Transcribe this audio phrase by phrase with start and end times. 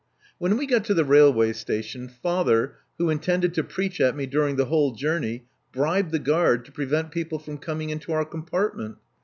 [0.39, 4.55] When we got to the railway station, father, who intended to preach at me during
[4.55, 8.97] the whole journey, bribed the guard to prevent people from coming into our compartment.